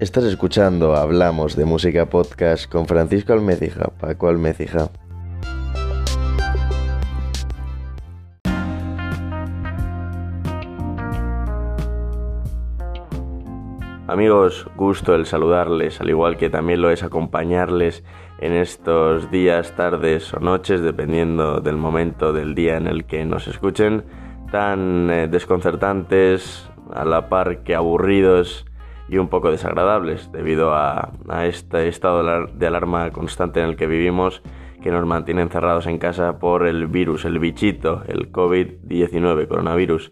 Estás 0.00 0.22
escuchando 0.22 0.94
Hablamos 0.94 1.56
de 1.56 1.64
Música 1.64 2.06
Podcast 2.06 2.70
con 2.70 2.86
Francisco 2.86 3.32
Almecija, 3.32 3.90
Paco 3.98 4.28
Almecija. 4.28 4.90
Amigos, 14.06 14.68
gusto 14.76 15.16
el 15.16 15.26
saludarles, 15.26 16.00
al 16.00 16.10
igual 16.10 16.36
que 16.36 16.48
también 16.48 16.80
lo 16.80 16.90
es 16.90 17.02
acompañarles 17.02 18.04
en 18.38 18.52
estos 18.52 19.32
días, 19.32 19.74
tardes 19.74 20.32
o 20.32 20.38
noches, 20.38 20.80
dependiendo 20.80 21.60
del 21.60 21.76
momento 21.76 22.32
del 22.32 22.54
día 22.54 22.76
en 22.76 22.86
el 22.86 23.04
que 23.04 23.24
nos 23.24 23.48
escuchen, 23.48 24.04
tan 24.52 25.10
eh, 25.10 25.26
desconcertantes, 25.26 26.70
a 26.94 27.04
la 27.04 27.28
par 27.28 27.64
que 27.64 27.74
aburridos 27.74 28.67
y 29.08 29.18
un 29.18 29.28
poco 29.28 29.50
desagradables, 29.50 30.30
debido 30.32 30.74
a, 30.74 31.12
a 31.28 31.46
este 31.46 31.88
estado 31.88 32.46
de 32.52 32.66
alarma 32.66 33.10
constante 33.10 33.60
en 33.60 33.66
el 33.66 33.76
que 33.76 33.86
vivimos, 33.86 34.42
que 34.82 34.90
nos 34.90 35.06
mantiene 35.06 35.42
encerrados 35.42 35.86
en 35.86 35.98
casa 35.98 36.38
por 36.38 36.66
el 36.66 36.86
virus, 36.86 37.24
el 37.24 37.38
bichito, 37.38 38.02
el 38.06 38.30
COVID-19, 38.30 39.48
coronavirus. 39.48 40.10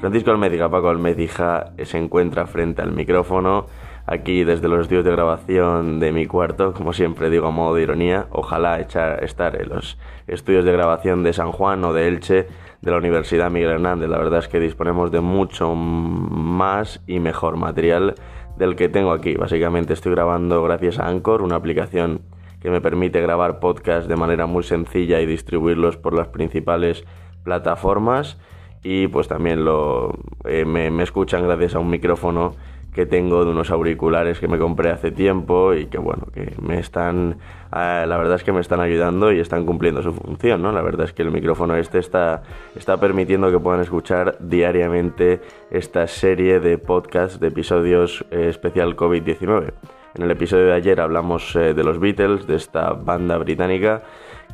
Francisco 0.00 0.30
Almeida, 0.30 0.68
Paco 0.68 0.88
Almeida, 0.90 1.72
se 1.82 1.98
encuentra 1.98 2.46
frente 2.46 2.82
al 2.82 2.92
micrófono, 2.92 3.66
aquí 4.06 4.44
desde 4.44 4.68
los 4.68 4.82
estudios 4.82 5.04
de 5.04 5.10
grabación 5.10 6.00
de 6.00 6.12
mi 6.12 6.26
cuarto, 6.26 6.72
como 6.72 6.92
siempre 6.92 7.28
digo 7.30 7.46
a 7.48 7.50
modo 7.50 7.74
de 7.74 7.82
ironía, 7.82 8.26
ojalá 8.30 8.80
echar, 8.80 9.24
estar 9.24 9.60
en 9.60 9.70
los 9.70 9.98
estudios 10.26 10.64
de 10.64 10.72
grabación 10.72 11.22
de 11.22 11.32
San 11.32 11.50
Juan 11.50 11.84
o 11.84 11.92
de 11.92 12.08
Elche 12.08 12.46
de 12.82 12.90
la 12.90 12.98
Universidad 12.98 13.50
Miguel 13.50 13.70
Hernández. 13.70 14.08
La 14.08 14.18
verdad 14.18 14.40
es 14.40 14.48
que 14.48 14.60
disponemos 14.60 15.10
de 15.10 15.20
mucho 15.20 15.74
más 15.74 17.02
y 17.06 17.18
mejor 17.18 17.56
material 17.56 18.14
del 18.58 18.76
que 18.76 18.88
tengo 18.88 19.12
aquí. 19.12 19.34
Básicamente 19.34 19.92
estoy 19.92 20.12
grabando 20.12 20.62
gracias 20.62 20.98
a 20.98 21.08
Anchor, 21.08 21.42
una 21.42 21.56
aplicación 21.56 22.22
que 22.60 22.70
me 22.70 22.80
permite 22.80 23.20
grabar 23.20 23.60
podcasts 23.60 24.08
de 24.08 24.16
manera 24.16 24.46
muy 24.46 24.62
sencilla 24.62 25.20
y 25.20 25.26
distribuirlos 25.26 25.96
por 25.96 26.14
las 26.14 26.28
principales 26.28 27.04
plataformas 27.44 28.38
y 28.82 29.08
pues 29.08 29.28
también 29.28 29.64
lo, 29.64 30.18
eh, 30.44 30.64
me, 30.64 31.02
escuchan 31.02 31.44
gracias 31.44 31.74
a 31.74 31.78
un 31.78 31.90
micrófono 31.90 32.54
que 32.96 33.04
tengo 33.04 33.44
de 33.44 33.50
unos 33.50 33.70
auriculares 33.70 34.40
que 34.40 34.48
me 34.48 34.58
compré 34.58 34.90
hace 34.90 35.10
tiempo 35.10 35.74
y 35.74 35.84
que 35.84 35.98
bueno, 35.98 36.28
que 36.32 36.54
me 36.62 36.78
están, 36.78 37.36
ah, 37.70 38.06
la 38.08 38.16
verdad 38.16 38.36
es 38.36 38.42
que 38.42 38.52
me 38.52 38.60
están 38.62 38.80
ayudando 38.80 39.30
y 39.32 39.38
están 39.38 39.66
cumpliendo 39.66 40.02
su 40.02 40.14
función, 40.14 40.62
¿no? 40.62 40.72
La 40.72 40.80
verdad 40.80 41.04
es 41.04 41.12
que 41.12 41.20
el 41.20 41.30
micrófono 41.30 41.76
este 41.76 41.98
está, 41.98 42.42
está 42.74 42.96
permitiendo 42.96 43.50
que 43.50 43.58
puedan 43.58 43.82
escuchar 43.82 44.38
diariamente 44.40 45.42
esta 45.70 46.06
serie 46.06 46.58
de 46.58 46.78
podcasts 46.78 47.38
de 47.38 47.48
episodios 47.48 48.24
eh, 48.30 48.46
especial 48.48 48.96
COVID-19. 48.96 49.74
En 50.14 50.22
el 50.22 50.30
episodio 50.30 50.64
de 50.68 50.72
ayer 50.72 50.98
hablamos 50.98 51.54
eh, 51.54 51.74
de 51.74 51.84
los 51.84 52.00
Beatles, 52.00 52.46
de 52.46 52.56
esta 52.56 52.94
banda 52.94 53.36
británica 53.36 54.04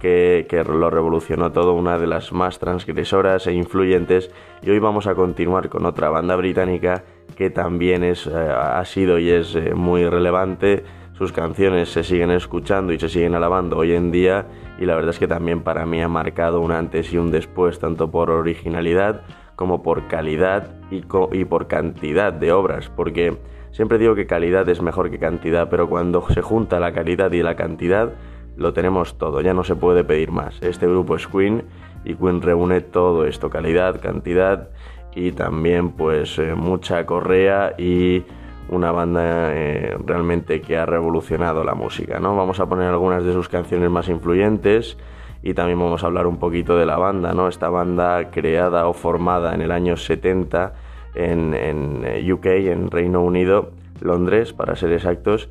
que, 0.02 0.64
lo 0.66 0.90
revolucionó 0.90 1.52
todo, 1.52 1.74
una 1.74 1.98
de 1.98 2.08
las 2.08 2.32
más 2.32 2.58
transgresoras 2.58 3.46
e 3.46 3.52
influyentes. 3.52 4.30
Y 4.60 4.70
hoy 4.70 4.80
vamos 4.80 5.06
a 5.06 5.14
continuar 5.14 5.68
con 5.68 5.86
otra 5.86 6.10
banda 6.10 6.34
británica 6.34 7.04
que 7.36 7.50
también 7.50 8.04
es, 8.04 8.26
eh, 8.26 8.30
ha 8.32 8.84
sido 8.84 9.18
y 9.18 9.30
es 9.30 9.54
eh, 9.54 9.74
muy 9.74 10.08
relevante. 10.08 10.84
Sus 11.14 11.32
canciones 11.32 11.90
se 11.90 12.04
siguen 12.04 12.30
escuchando 12.30 12.92
y 12.92 12.98
se 12.98 13.08
siguen 13.08 13.34
alabando 13.34 13.76
hoy 13.78 13.92
en 13.92 14.10
día 14.10 14.46
y 14.78 14.86
la 14.86 14.94
verdad 14.94 15.10
es 15.10 15.18
que 15.18 15.28
también 15.28 15.60
para 15.60 15.86
mí 15.86 16.02
ha 16.02 16.08
marcado 16.08 16.60
un 16.60 16.72
antes 16.72 17.12
y 17.12 17.18
un 17.18 17.30
después, 17.30 17.78
tanto 17.78 18.10
por 18.10 18.30
originalidad 18.30 19.22
como 19.54 19.82
por 19.82 20.08
calidad 20.08 20.70
y, 20.90 21.02
y 21.32 21.44
por 21.44 21.68
cantidad 21.68 22.32
de 22.32 22.52
obras, 22.52 22.90
porque 22.96 23.36
siempre 23.70 23.98
digo 23.98 24.14
que 24.14 24.26
calidad 24.26 24.68
es 24.68 24.82
mejor 24.82 25.10
que 25.10 25.18
cantidad, 25.18 25.68
pero 25.68 25.88
cuando 25.88 26.26
se 26.30 26.42
junta 26.42 26.80
la 26.80 26.92
calidad 26.92 27.30
y 27.32 27.42
la 27.42 27.54
cantidad, 27.54 28.12
lo 28.56 28.72
tenemos 28.72 29.18
todo, 29.18 29.40
ya 29.40 29.54
no 29.54 29.64
se 29.64 29.76
puede 29.76 30.04
pedir 30.04 30.30
más. 30.30 30.60
Este 30.62 30.86
grupo 30.86 31.16
es 31.16 31.26
Queen 31.26 31.64
y 32.04 32.14
Queen 32.14 32.42
reúne 32.42 32.80
todo 32.80 33.24
esto, 33.26 33.50
calidad, 33.50 34.00
cantidad 34.00 34.70
y 35.14 35.32
también 35.32 35.90
pues 35.90 36.38
eh, 36.38 36.54
mucha 36.54 37.04
correa 37.06 37.74
y 37.76 38.22
una 38.68 38.90
banda 38.92 39.52
eh, 39.52 39.96
realmente 40.04 40.60
que 40.60 40.76
ha 40.76 40.86
revolucionado 40.86 41.64
la 41.64 41.74
música, 41.74 42.18
¿no? 42.20 42.36
Vamos 42.36 42.60
a 42.60 42.66
poner 42.66 42.88
algunas 42.88 43.24
de 43.24 43.32
sus 43.32 43.48
canciones 43.48 43.90
más 43.90 44.08
influyentes 44.08 44.96
y 45.42 45.54
también 45.54 45.78
vamos 45.78 46.02
a 46.02 46.06
hablar 46.06 46.26
un 46.26 46.38
poquito 46.38 46.76
de 46.76 46.86
la 46.86 46.96
banda, 46.96 47.34
¿no? 47.34 47.48
Esta 47.48 47.68
banda 47.68 48.30
creada 48.30 48.86
o 48.86 48.94
formada 48.94 49.54
en 49.54 49.60
el 49.60 49.72
año 49.72 49.96
70 49.96 50.72
en, 51.14 51.54
en 51.54 52.02
eh, 52.06 52.32
UK, 52.32 52.46
en 52.46 52.90
Reino 52.90 53.20
Unido, 53.22 53.72
Londres 54.00 54.52
para 54.52 54.76
ser 54.76 54.92
exactos, 54.92 55.48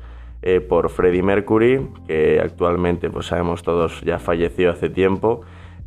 por 0.68 0.90
Freddie 0.90 1.22
Mercury, 1.22 1.88
que 2.08 2.40
actualmente 2.42 3.08
pues 3.10 3.26
sabemos 3.26 3.62
todos 3.62 4.00
ya 4.00 4.18
falleció 4.18 4.72
hace 4.72 4.90
tiempo, 4.90 5.42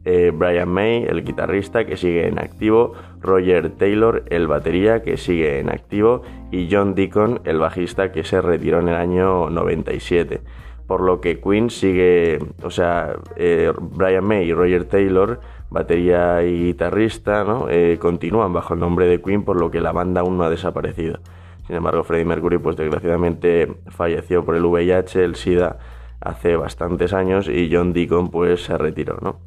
eh, 0.05 0.31
Brian 0.33 0.69
May, 0.69 1.03
el 1.03 1.23
guitarrista 1.23 1.85
que 1.85 1.97
sigue 1.97 2.27
en 2.27 2.39
activo, 2.39 2.93
Roger 3.21 3.71
Taylor, 3.71 4.23
el 4.29 4.47
batería 4.47 5.01
que 5.01 5.17
sigue 5.17 5.59
en 5.59 5.69
activo 5.69 6.21
y 6.51 6.69
John 6.71 6.95
Deacon, 6.95 7.41
el 7.43 7.59
bajista 7.59 8.11
que 8.11 8.23
se 8.23 8.41
retiró 8.41 8.79
en 8.79 8.89
el 8.89 8.95
año 8.95 9.49
97. 9.49 10.41
Por 10.87 11.01
lo 11.01 11.19
que 11.19 11.39
Queen 11.39 11.71
sigue, 11.71 12.39
o 12.61 12.69
sea, 12.69 13.15
eh, 13.35 13.73
Brian 13.79 14.23
May 14.23 14.47
y 14.47 14.53
Roger 14.53 14.85
Taylor, 14.85 15.39
batería 15.71 16.43
y 16.43 16.65
guitarrista, 16.65 17.43
¿no? 17.43 17.67
continúan 17.99 18.53
bajo 18.53 18.75
el 18.75 18.79
nombre 18.79 19.07
de 19.07 19.19
Queen, 19.19 19.43
por 19.43 19.59
lo 19.59 19.71
que 19.71 19.81
la 19.81 19.91
banda 19.91 20.21
aún 20.21 20.37
no 20.37 20.43
ha 20.43 20.49
desaparecido. 20.49 21.19
Sin 21.65 21.75
embargo, 21.75 22.03
Freddie 22.03 22.25
Mercury, 22.25 22.59
pues 22.59 22.77
desgraciadamente 22.77 23.75
falleció 23.87 24.45
por 24.45 24.55
el 24.55 24.63
VIH, 24.65 25.23
el 25.23 25.35
SIDA, 25.35 25.79
hace 26.21 26.55
bastantes 26.55 27.13
años 27.13 27.49
y 27.49 27.69
John 27.71 27.93
Deacon 27.93 28.29
pues 28.29 28.63
se 28.63 28.77
retiró, 28.77 29.17
¿no? 29.21 29.39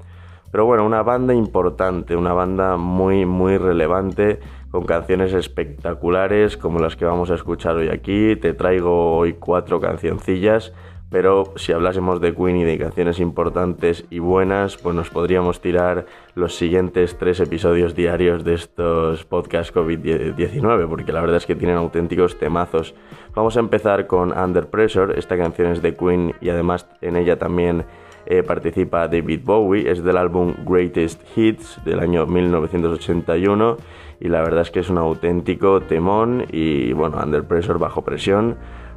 Pero 0.50 0.64
bueno, 0.64 0.84
una 0.84 1.02
banda 1.02 1.34
importante, 1.34 2.16
una 2.16 2.32
banda 2.32 2.76
muy, 2.76 3.26
muy 3.26 3.58
relevante, 3.58 4.40
con 4.70 4.84
canciones 4.84 5.32
espectaculares 5.32 6.56
como 6.56 6.78
las 6.78 6.96
que 6.96 7.04
vamos 7.04 7.30
a 7.30 7.34
escuchar 7.34 7.76
hoy 7.76 7.88
aquí. 7.88 8.36
Te 8.36 8.52
traigo 8.54 9.16
hoy 9.16 9.34
cuatro 9.34 9.80
cancioncillas 9.80 10.72
pero 11.10 11.54
si 11.56 11.72
hablásemos 11.72 12.20
de 12.20 12.34
Queen 12.34 12.56
y 12.56 12.64
de 12.64 12.78
canciones 12.78 13.18
importantes 13.18 14.04
y 14.10 14.18
buenas, 14.18 14.76
pues 14.76 14.94
nos 14.94 15.08
podríamos 15.08 15.60
tirar 15.62 16.04
los 16.34 16.54
siguientes 16.54 17.16
tres 17.16 17.40
episodios 17.40 17.94
diarios 17.94 18.44
de 18.44 18.54
estos 18.54 19.24
podcasts 19.24 19.74
COVID-19, 19.74 20.86
porque 20.86 21.12
la 21.12 21.22
verdad 21.22 21.38
es 21.38 21.46
que 21.46 21.54
tienen 21.54 21.78
auténticos 21.78 22.38
temazos. 22.38 22.94
Vamos 23.34 23.56
a 23.56 23.60
empezar 23.60 24.06
con 24.06 24.36
Under 24.38 24.68
Pressure, 24.68 25.18
esta 25.18 25.38
canción 25.38 25.72
es 25.72 25.80
de 25.80 25.94
Queen 25.94 26.34
y 26.42 26.50
además 26.50 26.86
en 27.00 27.16
ella 27.16 27.38
también 27.38 27.86
eh, 28.30 28.42
participa 28.42 29.08
David 29.08 29.40
Bowie, 29.42 29.90
es 29.90 30.04
del 30.04 30.18
álbum 30.18 30.52
Greatest 30.66 31.22
Hits 31.34 31.82
del 31.86 32.00
año 32.00 32.26
1981 32.26 33.78
y 34.20 34.28
la 34.28 34.42
verdad 34.42 34.60
es 34.60 34.70
que 34.70 34.80
es 34.80 34.90
un 34.90 34.98
auténtico 34.98 35.80
temón 35.80 36.44
y 36.52 36.92
bueno, 36.92 37.18
Under 37.22 37.44
Pressure 37.44 37.78
bajo 37.78 38.02
presión 38.02 38.56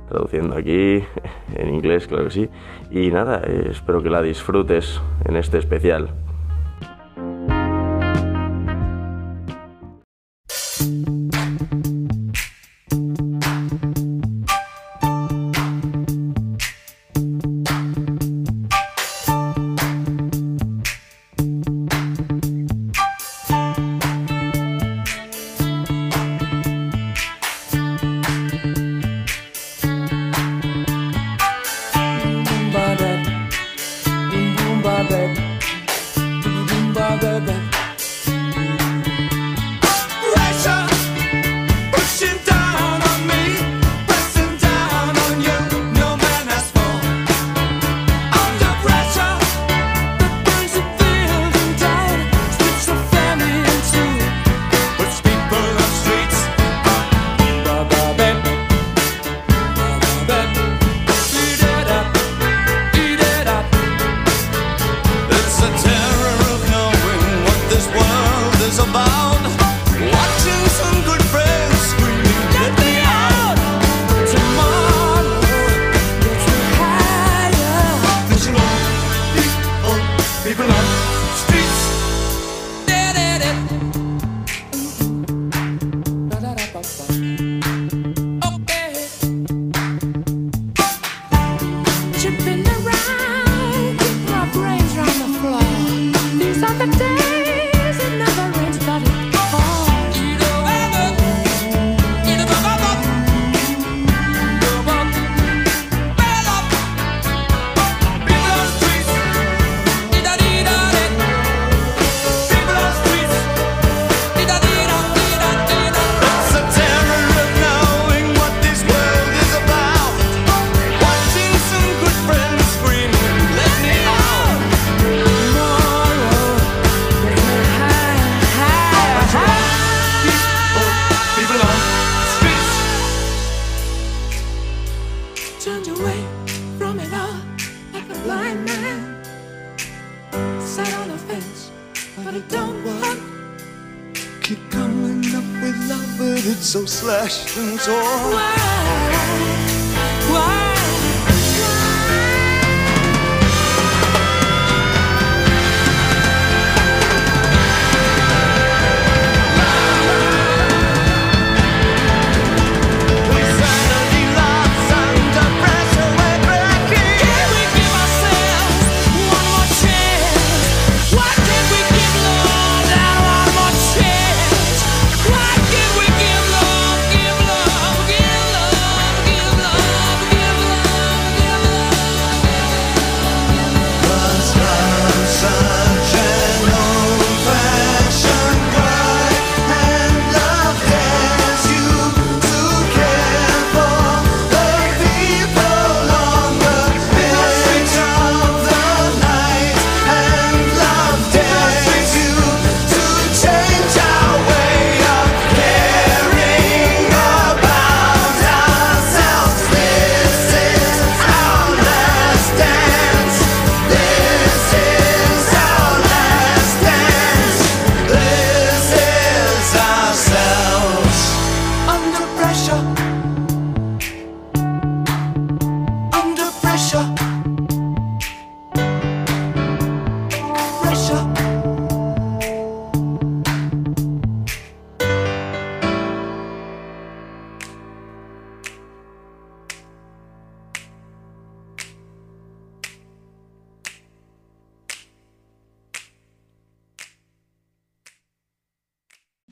traduciendo 0.09 0.57
aquí 0.57 1.05
en 1.55 1.73
inglés, 1.73 2.07
claro 2.07 2.25
que 2.25 2.31
sí. 2.31 2.49
Y 2.89 3.09
nada, 3.09 3.41
eh, 3.45 3.69
espero 3.71 4.03
que 4.03 4.09
la 4.09 4.21
disfrutes 4.21 4.99
en 5.23 5.37
este 5.37 5.59
especial. 5.59 6.09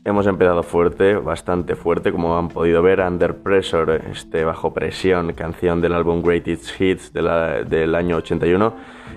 Hemos 0.10 0.26
empezado 0.26 0.64
fuerte, 0.64 1.18
bastante 1.18 1.76
fuerte, 1.76 2.12
como 2.12 2.36
han 2.36 2.48
podido 2.48 2.82
ver, 2.82 3.00
Under 3.00 3.44
Pressure, 3.44 4.10
este 4.12 4.44
bajo 4.44 4.74
presión, 4.74 5.34
canción 5.34 5.82
del 5.82 5.94
álbum 5.94 6.24
Greatest 6.24 6.82
Hits 6.82 7.14
del 7.14 7.94
año 7.94 8.18
81, 8.18 8.74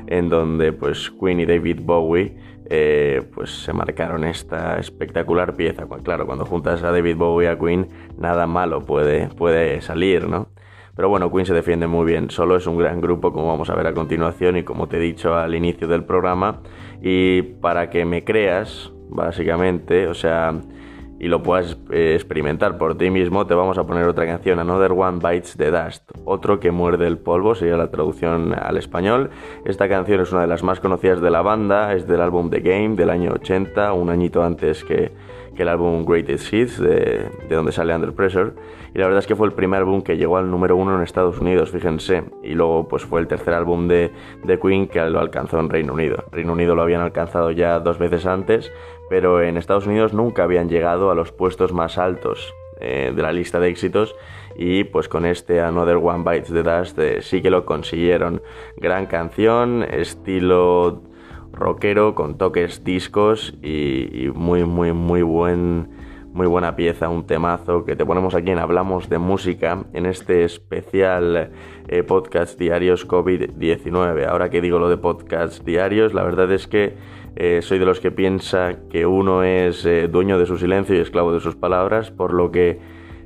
en 0.09 0.29
donde 0.29 0.75
pues 0.75 1.11
Queen 1.19 1.41
y 1.41 1.47
David 1.47 1.81
Bowie 1.83 2.37
eh, 2.67 3.23
pues 3.35 3.65
se 3.65 3.73
marcaron 3.73 4.23
esta 4.25 4.79
espectacular 4.79 5.57
pieza. 5.57 5.87
Claro, 6.03 6.27
cuando 6.27 6.45
juntas 6.45 6.83
a 6.83 6.93
David 6.93 7.17
Bowie 7.17 7.49
y 7.49 7.51
a 7.51 7.59
Queen, 7.59 7.89
nada 8.19 8.47
malo 8.47 8.85
puede, 8.85 9.29
puede 9.29 9.81
salir, 9.81 10.29
¿no? 10.29 10.49
Pero 10.95 11.09
bueno, 11.09 11.33
Queen 11.33 11.47
se 11.47 11.55
defiende 11.55 11.87
muy 11.87 12.05
bien, 12.05 12.29
solo 12.29 12.55
es 12.55 12.67
un 12.67 12.77
gran 12.77 13.01
grupo 13.01 13.33
como 13.33 13.47
vamos 13.47 13.71
a 13.71 13.75
ver 13.75 13.87
a 13.87 13.95
continuación 13.95 14.59
y 14.59 14.63
como 14.63 14.89
te 14.89 14.99
he 14.99 15.01
dicho 15.01 15.35
al 15.35 15.55
inicio 15.55 15.89
del 15.89 16.05
programa. 16.05 16.61
Y 17.01 17.41
para 17.41 17.89
que 17.89 18.05
me 18.05 18.25
creas, 18.25 18.93
básicamente, 19.09 20.07
o 20.07 20.13
sea, 20.13 20.55
y 21.23 21.29
lo 21.29 21.41
puedas 21.41 21.79
eh, 21.93 22.15
experimentar 22.17 22.77
por 22.79 22.99
ti 22.99 23.09
mismo, 23.09 23.47
te 23.47 23.55
vamos 23.55 23.79
a 23.79 23.85
poner 23.85 24.09
otra 24.09 24.27
canción, 24.27 24.59
Another 24.59 24.91
One 24.91 25.21
Bites 25.23 25.57
the 25.57 25.71
Dust, 25.71 26.11
otro 26.25 26.59
que 26.59 26.73
muerde 26.73 27.07
el 27.07 27.17
polvo, 27.17 27.55
sería 27.55 27.77
la 27.77 27.93
traducción 27.93 28.53
al 28.53 28.77
español. 28.77 29.31
Esta 29.65 29.89
canción 29.89 30.21
es 30.21 30.33
una 30.33 30.41
de 30.41 30.49
las 30.49 30.65
más 30.65 30.81
conocidas 30.81 31.21
de 31.21 31.31
la 31.31 31.41
banda, 31.41 31.95
es 31.95 32.09
del 32.09 32.23
álbum 32.23 32.51
The 32.51 32.59
Game 32.59 32.97
del 32.97 33.09
año 33.09 33.35
80, 33.35 33.93
un 33.93 34.11
añito 34.11 34.43
antes 34.43 34.83
que, 34.83 35.13
el 35.57 35.69
álbum 35.69 36.05
Greatest 36.05 36.53
Hits, 36.53 36.81
de, 36.81 37.29
de, 37.49 37.55
donde 37.55 37.73
sale 37.73 37.95
Under 37.95 38.13
Pressure. 38.13 38.53
Y 38.95 38.99
la 38.99 39.07
verdad 39.07 39.21
es 39.21 39.27
que 39.27 39.37
fue 39.37 39.47
el 39.47 39.53
primer 39.53 39.81
álbum 39.81 40.03
que 40.03 40.17
llegó 40.17 40.37
al 40.37 40.51
número 40.51 40.77
uno 40.77 40.97
en 40.97 41.03
Estados 41.03 41.39
Unidos, 41.39 41.71
fíjense. 41.71 42.25
Y 42.43 42.55
luego 42.55 42.89
pues 42.89 43.05
fue 43.05 43.21
el 43.21 43.27
tercer 43.27 43.55
álbum 43.55 43.89
de, 43.89 44.11
de 44.45 44.59
Queen 44.59 44.89
que 44.89 45.01
lo 45.11 45.21
alcanzó 45.21 45.61
en 45.61 45.69
Reino 45.69 45.93
Unido. 45.93 46.25
Reino 46.33 46.53
Unido 46.53 46.75
lo 46.75 46.83
habían 46.83 47.01
alcanzado 47.01 47.51
ya 47.51 47.81
dos 47.81 47.99
veces 47.99 48.27
antes, 48.27 48.73
pero 49.09 49.43
en 49.43 49.57
Estados 49.57 49.87
Unidos 49.87 50.13
nunca 50.13 50.45
habían 50.45 50.69
llegado 50.69 51.11
a 51.11 51.15
los 51.15 51.33
puestos 51.33 51.73
más 51.73 51.99
altos 51.99 52.55
eh, 52.81 53.13
de 53.15 53.23
la 53.23 53.33
lista 53.33 53.61
de 53.61 53.69
éxitos 53.69 54.17
y 54.57 54.85
pues 54.85 55.09
con 55.09 55.25
este 55.25 55.61
Another 55.61 55.97
One 55.97 56.25
Bites 56.25 56.53
the 56.53 56.63
Dust 56.63 56.99
eh, 56.99 57.23
sí 57.23 57.41
que 57.41 57.51
lo 57.51 57.65
consiguieron. 57.65 58.43
Gran 58.77 59.07
canción, 59.07 59.85
estilo 59.85 61.03
rockero 61.53 62.15
con 62.15 62.39
toques 62.39 62.85
discos 62.85 63.55
y, 63.63 64.31
muy 64.35 64.65
muy 64.65 64.93
muy 64.93 65.23
buen 65.23 65.89
muy 66.33 66.47
buena 66.47 66.77
pieza, 66.77 67.11
un 67.11 67.27
temazo 67.27 67.85
que 67.85 67.95
te 67.95 68.07
ponemos 68.07 68.35
aquí 68.35 68.51
en 68.51 68.59
Hablamos 68.59 69.11
de 69.11 69.19
Música 69.19 69.85
en 69.93 70.07
este 70.07 70.45
especial 70.45 71.51
eh, 71.89 72.03
podcast 72.05 72.59
diarios 72.59 73.07
COVID-19. 73.07 74.27
Ahora 74.27 74.49
que 74.49 74.63
digo 74.63 74.79
lo 74.79 74.89
de 74.89 74.97
podcast 74.97 75.63
diarios, 75.63 76.15
la 76.15 76.23
verdad 76.23 76.51
es 76.51 76.67
que 76.67 76.97
eh, 77.37 77.61
soy 77.61 77.79
de 77.79 77.85
los 77.85 78.01
que 78.01 78.11
piensa 78.11 78.79
que 78.89 79.05
uno 79.05 79.43
es 79.43 79.85
eh, 79.85 80.09
dueño 80.09 80.39
de 80.39 80.47
su 80.47 80.57
silencio 80.57 80.97
y 80.97 81.01
esclavo 81.01 81.35
de 81.35 81.41
sus 81.41 81.55
palabras, 81.55 82.11
por 82.11 82.33
lo 82.33 82.51
que 82.51 82.81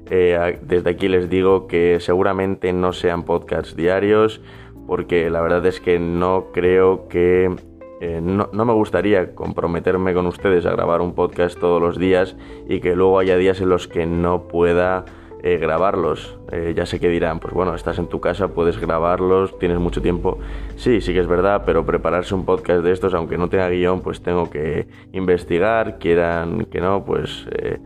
desde 0.06 0.90
aquí 0.90 1.08
les 1.08 1.28
digo 1.28 1.66
que 1.66 1.98
seguramente 1.98 2.72
no 2.72 2.92
sean 2.92 3.24
podcasts 3.24 3.74
diarios, 3.74 4.40
porque 4.86 5.30
la 5.30 5.40
verdad 5.40 5.66
es 5.66 5.80
que 5.80 5.98
no 5.98 6.52
creo 6.52 7.08
que... 7.08 7.54
No, 8.00 8.50
no, 8.52 8.64
me 8.66 8.74
gustaría 8.74 9.34
comprometerme 9.34 10.12
con 10.12 10.26
ustedes 10.26 10.66
a 10.66 10.70
grabar 10.70 11.00
un 11.00 11.14
podcast 11.14 11.58
todos 11.58 11.80
los 11.80 11.98
días 11.98 12.36
y 12.68 12.80
que 12.80 12.94
luego 12.94 13.18
haya 13.18 13.38
días 13.38 13.60
en 13.62 13.70
los 13.70 13.88
que 13.88 14.04
no 14.04 14.48
pueda 14.48 15.06
eh, 15.42 15.58
grabarlos. 15.58 16.36
Eh, 16.50 16.72
ya 16.74 16.86
sé 16.86 16.98
que 16.98 17.08
dirán, 17.08 17.38
pues 17.38 17.54
bueno, 17.54 17.74
estás 17.74 18.00
en 18.00 18.08
tu 18.08 18.20
casa, 18.20 18.48
puedes 18.48 18.78
grabarlos, 18.80 19.56
tienes 19.60 19.78
mucho 19.78 20.02
tiempo. 20.02 20.38
Sí, 20.74 21.00
sí 21.00 21.12
que 21.12 21.20
es 21.20 21.28
verdad, 21.28 21.62
pero 21.64 21.86
prepararse 21.86 22.34
un 22.34 22.44
podcast 22.44 22.82
de 22.82 22.90
estos, 22.90 23.14
aunque 23.14 23.38
no 23.38 23.48
tenga 23.48 23.68
guion, 23.68 24.00
pues 24.00 24.22
tengo 24.22 24.50
que 24.50 24.88
investigar, 25.12 25.98
quieran 25.98 26.64
que 26.64 26.80
no, 26.80 27.04
pues 27.04 27.46
eh, 27.52 27.78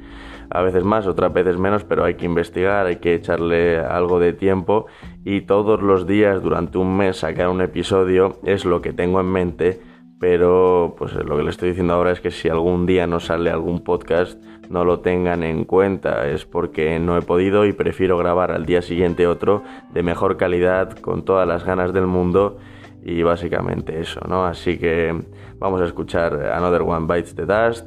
a 0.48 0.62
veces 0.62 0.84
más, 0.84 1.06
otras 1.06 1.34
veces 1.34 1.58
menos, 1.58 1.84
pero 1.84 2.04
hay 2.04 2.14
que 2.14 2.24
investigar, 2.24 2.86
hay 2.86 2.96
que 2.96 3.14
echarle 3.14 3.78
algo 3.78 4.20
de 4.20 4.32
tiempo 4.32 4.86
y 5.24 5.42
todos 5.42 5.82
los 5.82 6.06
días 6.06 6.42
durante 6.42 6.78
un 6.78 6.96
mes 6.96 7.18
sacar 7.18 7.48
un 7.48 7.60
episodio 7.60 8.38
es 8.44 8.64
lo 8.64 8.80
que 8.80 8.94
tengo 8.94 9.20
en 9.20 9.26
mente 9.26 9.89
pero 10.20 10.94
pues 10.98 11.14
lo 11.14 11.36
que 11.38 11.42
le 11.42 11.50
estoy 11.50 11.70
diciendo 11.70 11.94
ahora 11.94 12.12
es 12.12 12.20
que 12.20 12.30
si 12.30 12.50
algún 12.50 12.84
día 12.84 13.06
no 13.06 13.20
sale 13.20 13.50
algún 13.50 13.82
podcast 13.82 14.38
no 14.68 14.84
lo 14.84 15.00
tengan 15.00 15.42
en 15.42 15.64
cuenta, 15.64 16.28
es 16.28 16.44
porque 16.44 17.00
no 17.00 17.16
he 17.16 17.22
podido 17.22 17.64
y 17.64 17.72
prefiero 17.72 18.16
grabar 18.18 18.52
al 18.52 18.66
día 18.66 18.82
siguiente 18.82 19.26
otro 19.26 19.64
de 19.92 20.04
mejor 20.04 20.36
calidad 20.36 20.96
con 20.98 21.24
todas 21.24 21.48
las 21.48 21.64
ganas 21.64 21.92
del 21.92 22.06
mundo 22.06 22.58
y 23.02 23.22
básicamente 23.22 23.98
eso, 23.98 24.20
¿no? 24.28 24.44
Así 24.44 24.78
que 24.78 25.18
vamos 25.58 25.80
a 25.80 25.86
escuchar 25.86 26.52
Another 26.52 26.82
One 26.82 27.06
Bites 27.12 27.34
the 27.34 27.46
Dust 27.46 27.86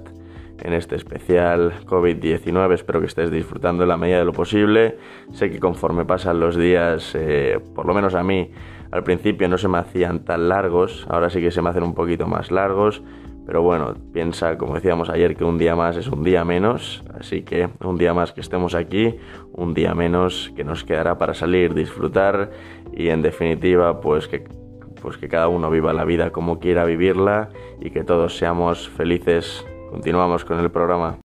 en 0.62 0.74
este 0.74 0.96
especial 0.96 1.72
COVID-19. 1.86 2.74
Espero 2.74 3.00
que 3.00 3.06
estés 3.08 3.32
disfrutando 3.32 3.84
en 3.84 3.90
la 3.90 3.98
medida 3.98 4.18
de 4.18 4.26
lo 4.26 4.34
posible. 4.34 4.98
Sé 5.34 5.52
que 5.52 5.60
conforme 5.60 6.04
pasan 6.04 6.40
los 6.40 6.58
días, 6.58 7.14
eh, 7.16 7.60
por 7.76 7.86
lo 7.86 7.94
menos 7.94 8.16
a 8.16 8.24
mí, 8.24 8.50
al 8.94 9.04
principio 9.04 9.50
no 9.50 9.58
se 9.58 9.68
me 9.68 9.80
hacían 9.80 10.24
tan 10.24 10.50
largos, 10.50 11.08
ahora 11.10 11.32
sí 11.32 11.42
que 11.42 11.50
se 11.50 11.64
me 11.64 11.70
hacen 11.72 11.82
un 11.82 11.96
poquito 11.96 12.28
más 12.28 12.52
largos, 12.52 13.02
pero 13.44 13.64
bueno, 13.64 13.96
piensa, 14.14 14.56
como 14.56 14.76
decíamos 14.76 15.10
ayer, 15.10 15.36
que 15.36 15.44
un 15.44 15.58
día 15.58 15.76
más 15.76 15.98
es 15.98 16.08
un 16.08 16.24
día 16.24 16.46
menos, 16.46 17.04
así 17.20 17.42
que 17.42 17.70
un 17.84 17.98
día 17.98 18.14
más 18.14 18.34
que 18.34 18.42
estemos 18.42 18.76
aquí, 18.76 19.16
un 19.52 19.74
día 19.74 19.96
menos 19.96 20.54
que 20.56 20.64
nos 20.64 20.84
quedará 20.84 21.18
para 21.18 21.34
salir, 21.34 21.74
disfrutar 21.74 22.52
y 22.96 23.10
en 23.10 23.24
definitiva, 23.24 24.00
pues 24.00 24.28
que, 24.28 24.44
pues 25.02 25.18
que 25.18 25.28
cada 25.28 25.48
uno 25.48 25.72
viva 25.72 25.92
la 25.92 26.06
vida 26.06 26.30
como 26.30 26.60
quiera 26.60 26.86
vivirla 26.86 27.50
y 27.82 27.90
que 27.90 28.04
todos 28.04 28.38
seamos 28.38 28.90
felices. 28.90 29.66
Continuamos 29.90 30.46
con 30.46 30.60
el 30.60 30.70
programa. 30.70 31.23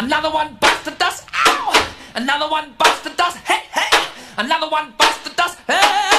Another 0.00 0.30
one 0.30 0.54
bites 0.58 0.82
the 0.84 0.92
dust. 0.92 1.28
Ow! 1.46 1.92
Another 2.14 2.48
one 2.48 2.72
bites 2.78 3.02
the 3.02 3.10
dust. 3.10 3.36
Hey, 3.44 3.64
hey! 3.70 4.08
Another 4.38 4.70
one 4.70 4.94
bites 4.96 5.18
the 5.24 5.34
dust. 5.36 5.58
Hey! 5.66 6.09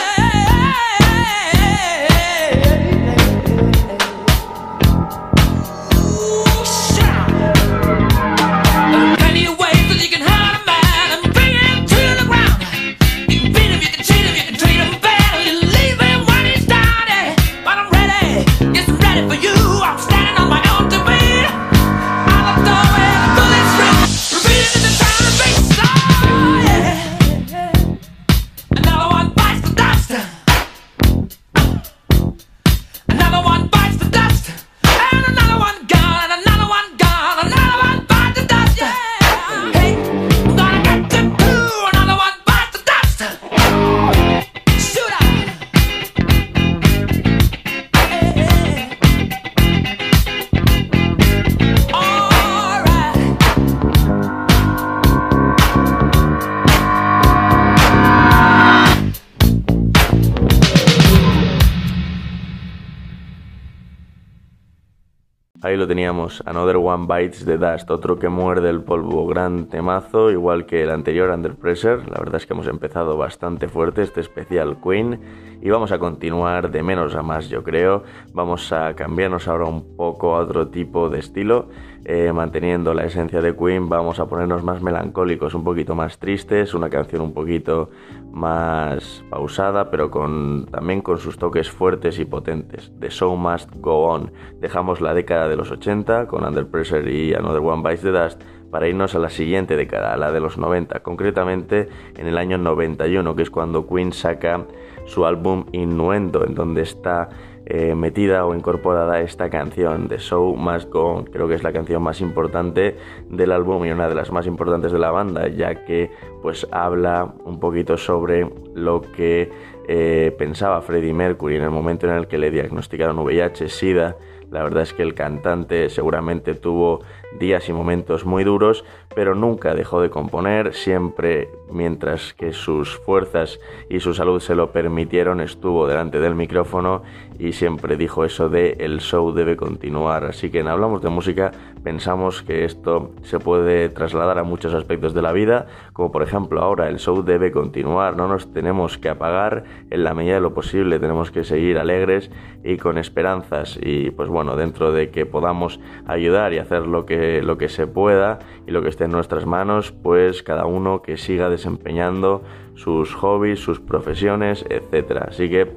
Ahí 65.63 65.77
lo 65.77 65.87
teníamos, 65.87 66.41
Another 66.47 66.77
One 66.77 67.05
Bites 67.07 67.45
the 67.45 67.55
Dust, 67.55 67.91
otro 67.91 68.17
que 68.17 68.29
muerde 68.29 68.67
el 68.71 68.81
polvo, 68.81 69.27
gran 69.27 69.67
temazo, 69.67 70.31
igual 70.31 70.65
que 70.65 70.81
el 70.81 70.89
anterior 70.89 71.29
Under 71.29 71.53
Pressure. 71.53 71.97
La 72.07 72.17
verdad 72.17 72.37
es 72.37 72.47
que 72.47 72.53
hemos 72.53 72.65
empezado 72.65 73.15
bastante 73.15 73.67
fuerte 73.67 74.01
este 74.01 74.21
especial 74.21 74.77
Queen 74.83 75.19
y 75.61 75.69
vamos 75.69 75.91
a 75.91 75.99
continuar 75.99 76.71
de 76.71 76.81
menos 76.81 77.13
a 77.13 77.21
más, 77.21 77.47
yo 77.47 77.63
creo. 77.63 78.01
Vamos 78.33 78.73
a 78.73 78.95
cambiarnos 78.95 79.47
ahora 79.47 79.65
un 79.65 79.95
poco 79.95 80.35
a 80.35 80.39
otro 80.39 80.69
tipo 80.69 81.09
de 81.09 81.19
estilo, 81.19 81.69
eh, 82.05 82.31
manteniendo 82.33 82.93
la 82.93 83.05
esencia 83.05 83.41
de 83.41 83.55
Queen. 83.55 83.89
Vamos 83.89 84.19
a 84.19 84.27
ponernos 84.27 84.63
más 84.63 84.81
melancólicos, 84.81 85.53
un 85.53 85.63
poquito 85.63 85.95
más 85.95 86.17
tristes, 86.17 86.73
una 86.73 86.89
canción 86.89 87.21
un 87.21 87.33
poquito 87.33 87.89
más 88.31 89.23
pausada, 89.29 89.91
pero 89.91 90.09
con, 90.09 90.65
también 90.71 91.01
con 91.01 91.19
sus 91.19 91.37
toques 91.37 91.69
fuertes 91.69 92.19
y 92.19 92.25
potentes. 92.25 92.91
The 92.99 93.09
Show 93.09 93.35
Must 93.35 93.69
Go 93.75 94.05
On. 94.07 94.31
Dejamos 94.59 95.01
la 95.01 95.13
década 95.13 95.47
de 95.47 95.55
los 95.55 95.71
80 95.71 96.27
con 96.27 96.43
Under 96.43 96.67
Pressure 96.67 97.11
y 97.11 97.33
Another 97.33 97.61
One 97.61 97.83
Bites 97.83 98.01
the 98.01 98.11
Dust 98.11 98.41
para 98.71 98.87
irnos 98.87 99.13
a 99.13 99.19
la 99.19 99.29
siguiente 99.29 99.75
década, 99.75 100.13
a 100.13 100.17
la 100.17 100.31
de 100.31 100.39
los 100.39 100.57
90, 100.57 101.01
concretamente 101.01 101.89
en 102.17 102.25
el 102.25 102.37
año 102.37 102.57
91, 102.57 103.35
que 103.35 103.43
es 103.43 103.51
cuando 103.51 103.85
Queen 103.85 104.13
saca 104.13 104.65
su 105.05 105.25
álbum 105.25 105.65
Innuendo, 105.73 106.45
en 106.45 106.55
donde 106.55 106.81
está 106.81 107.29
eh, 107.65 107.95
metida 107.95 108.45
o 108.45 108.55
incorporada 108.55 109.21
esta 109.21 109.49
canción, 109.49 110.07
The 110.07 110.17
Show 110.17 110.55
Must 110.55 110.89
Go. 110.89 111.25
Creo 111.31 111.47
que 111.47 111.55
es 111.55 111.63
la 111.63 111.71
canción 111.71 112.01
más 112.01 112.19
importante 112.21 112.97
del 113.29 113.51
álbum 113.51 113.85
y 113.85 113.91
una 113.91 114.09
de 114.09 114.15
las 114.15 114.31
más 114.31 114.47
importantes 114.47 114.91
de 114.91 114.99
la 114.99 115.11
banda, 115.11 115.47
ya 115.47 115.85
que 115.85 116.09
pues 116.41 116.67
habla 116.71 117.33
un 117.45 117.59
poquito 117.59 117.97
sobre 117.97 118.49
lo 118.73 119.01
que 119.01 119.51
eh, 119.87 120.33
pensaba 120.37 120.81
Freddie 120.81 121.13
Mercury 121.13 121.57
en 121.57 121.63
el 121.63 121.69
momento 121.69 122.07
en 122.07 122.13
el 122.13 122.27
que 122.27 122.37
le 122.37 122.49
diagnosticaron 122.49 123.19
VIH, 123.19 123.69
SIDA. 123.69 124.17
La 124.51 124.63
verdad 124.63 124.83
es 124.83 124.93
que 124.93 125.01
el 125.01 125.13
cantante 125.13 125.89
seguramente 125.89 126.53
tuvo 126.55 126.99
días 127.39 127.69
y 127.69 127.73
momentos 127.73 128.25
muy 128.25 128.43
duros, 128.43 128.83
pero 129.15 129.35
nunca 129.35 129.73
dejó 129.73 130.01
de 130.01 130.09
componer, 130.09 130.73
siempre 130.73 131.49
mientras 131.71 132.33
que 132.33 132.51
sus 132.51 132.97
fuerzas 132.97 133.59
y 133.89 134.01
su 134.01 134.13
salud 134.13 134.41
se 134.41 134.55
lo 134.55 134.71
permitieron, 134.71 135.39
estuvo 135.39 135.87
delante 135.87 136.19
del 136.19 136.35
micrófono 136.35 137.03
y 137.39 137.53
siempre 137.53 137.95
dijo 137.95 138.25
eso 138.25 138.49
de 138.49 138.77
el 138.79 138.99
show 138.99 139.31
debe 139.31 139.55
continuar. 139.55 140.25
Así 140.25 140.49
que 140.49 140.59
en 140.59 140.67
Hablamos 140.67 141.01
de 141.01 141.09
Música 141.09 141.51
pensamos 141.83 142.43
que 142.43 142.65
esto 142.65 143.11
se 143.23 143.39
puede 143.39 143.89
trasladar 143.89 144.37
a 144.37 144.43
muchos 144.43 144.73
aspectos 144.73 145.13
de 145.13 145.21
la 145.21 145.31
vida, 145.31 145.67
como 145.93 146.11
por 146.11 146.23
ejemplo 146.23 146.61
ahora 146.61 146.89
el 146.89 146.99
show 146.99 147.23
debe 147.23 147.51
continuar, 147.51 148.17
no 148.17 148.27
nos 148.27 148.51
tenemos 148.53 148.97
que 148.97 149.09
apagar 149.09 149.63
en 149.89 150.03
la 150.03 150.13
medida 150.13 150.35
de 150.35 150.41
lo 150.41 150.53
posible, 150.53 150.99
tenemos 150.99 151.31
que 151.31 151.43
seguir 151.43 151.77
alegres 151.77 152.29
y 152.63 152.77
con 152.77 152.97
esperanzas. 152.97 153.79
Y 153.81 154.11
pues 154.11 154.29
bueno, 154.29 154.40
dentro 154.55 154.91
de 154.91 155.09
que 155.09 155.25
podamos 155.25 155.79
ayudar 156.05 156.53
y 156.53 156.57
hacer 156.57 156.87
lo 156.87 157.05
que, 157.05 157.41
lo 157.41 157.57
que 157.57 157.69
se 157.69 157.87
pueda 157.87 158.39
y 158.67 158.71
lo 158.71 158.81
que 158.81 158.89
esté 158.89 159.05
en 159.05 159.11
nuestras 159.11 159.45
manos, 159.45 159.91
pues 159.91 160.43
cada 160.43 160.65
uno 160.65 161.01
que 161.01 161.17
siga 161.17 161.49
desempeñando 161.49 162.43
sus 162.75 163.13
hobbies, 163.15 163.59
sus 163.59 163.79
profesiones, 163.79 164.65
etcétera. 164.69 165.27
Así 165.29 165.49
que 165.49 165.71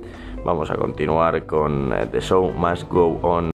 vamos 0.45 0.71
a 0.71 0.77
continuar 0.77 1.47
con 1.47 1.93
eh, 1.93 2.07
The 2.11 2.21
Show 2.21 2.53
Must 2.53 2.89
Go 2.91 3.19
On. 3.23 3.54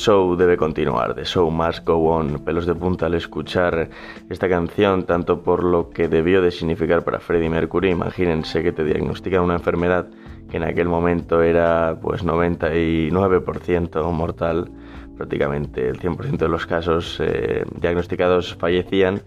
Show 0.00 0.34
debe 0.34 0.56
continuar, 0.56 1.14
The 1.14 1.24
Show 1.24 1.50
Must 1.50 1.84
Go 1.84 1.96
On. 2.08 2.38
Pelos 2.42 2.64
de 2.64 2.74
punta 2.74 3.06
al 3.06 3.14
escuchar 3.14 3.90
esta 4.30 4.48
canción, 4.48 5.04
tanto 5.04 5.42
por 5.42 5.62
lo 5.62 5.90
que 5.90 6.08
debió 6.08 6.40
de 6.40 6.50
significar 6.50 7.04
para 7.04 7.20
Freddie 7.20 7.50
Mercury. 7.50 7.90
Imagínense 7.90 8.62
que 8.62 8.72
te 8.72 8.82
diagnostican 8.82 9.42
una 9.42 9.54
enfermedad 9.54 10.08
que 10.50 10.56
en 10.56 10.64
aquel 10.64 10.88
momento 10.88 11.42
era 11.42 11.98
pues 12.00 12.24
99% 12.24 14.12
mortal, 14.12 14.70
prácticamente 15.16 15.88
el 15.88 16.00
100% 16.00 16.38
de 16.38 16.48
los 16.48 16.66
casos 16.66 17.18
eh, 17.20 17.64
diagnosticados 17.78 18.54
fallecían. 18.54 19.22